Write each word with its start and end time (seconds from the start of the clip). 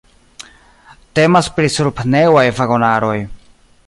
Temas 1.19 1.49
pri 1.57 1.69
sur-pneŭaj 1.75 2.47
vagonaroj. 2.61 3.17